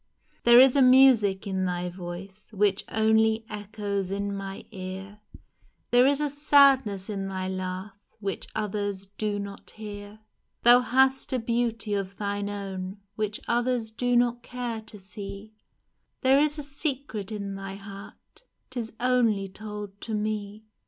[0.45, 5.19] There is a music in thy voice Which only echoes in my ear,
[5.91, 10.17] There is a sadness in thy laugh Which others do not hear!
[10.63, 15.53] Thou hast a beauty of thine own Which others do not care to see—
[16.23, 18.41] There is a secret in thy heart,
[18.71, 20.63] 'Tis only told to me